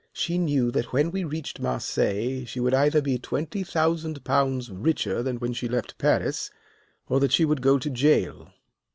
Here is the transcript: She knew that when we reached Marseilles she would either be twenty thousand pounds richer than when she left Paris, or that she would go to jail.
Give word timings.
She 0.13 0.39
knew 0.39 0.71
that 0.71 0.91
when 0.91 1.11
we 1.11 1.23
reached 1.23 1.59
Marseilles 1.59 2.49
she 2.49 2.59
would 2.59 2.73
either 2.73 3.03
be 3.03 3.19
twenty 3.19 3.63
thousand 3.63 4.23
pounds 4.25 4.71
richer 4.71 5.21
than 5.21 5.37
when 5.37 5.53
she 5.53 5.67
left 5.67 5.99
Paris, 5.99 6.49
or 7.07 7.19
that 7.19 7.31
she 7.31 7.45
would 7.45 7.61
go 7.61 7.77
to 7.77 7.89
jail. 7.91 8.51